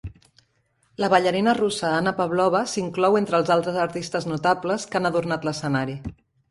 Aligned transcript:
La 1.03 1.09
ballarina 1.15 1.53
russa 1.59 1.91
Anna 1.99 2.15
Pavlova 2.21 2.63
s'inclou 2.73 3.21
entre 3.23 3.41
els 3.43 3.55
altres 3.59 3.81
artistes 3.87 4.29
notables 4.35 4.93
que 4.93 5.03
han 5.03 5.13
adornat 5.15 5.49
l'escenari. 5.51 6.01